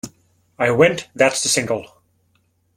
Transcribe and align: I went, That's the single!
I 0.57 0.71
went, 0.71 1.09
That's 1.13 1.43
the 1.43 1.49
single! 1.49 2.01